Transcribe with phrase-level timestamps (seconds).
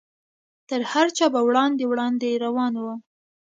[0.69, 2.85] تر هر چا به وړاندې وړاندې روان و.